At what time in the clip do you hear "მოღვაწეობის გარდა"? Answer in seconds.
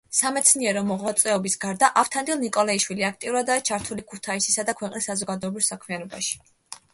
0.91-1.89